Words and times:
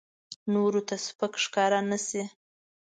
نورو 0.53 0.81
ته 0.87 0.95
سپک 1.05 1.33
ښکاره 1.43 1.79
نه 1.89 1.97
شي. 2.07 2.23